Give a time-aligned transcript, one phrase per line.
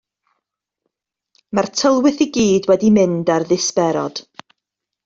[1.57, 4.29] Mae'r tylwyth i gyd wedi mynd ar ddisberod.